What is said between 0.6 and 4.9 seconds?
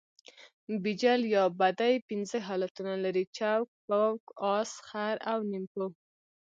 بیجل یا بډۍ پنځه حالتونه لري؛ چوک، پوک، اس،